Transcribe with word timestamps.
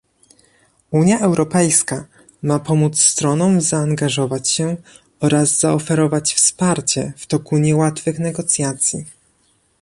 Unia 0.91 1.19
Europejska 1.19 2.05
ma 2.41 2.59
pomóc 2.59 2.99
stronom 3.01 3.61
zaangażować 3.61 4.49
się 4.49 4.77
oraz 5.19 5.59
zaoferować 5.59 6.33
wsparcie 6.33 7.13
w 7.17 7.25
toku 7.25 7.57
niełatwych 7.57 8.19
negocjacji 8.19 9.05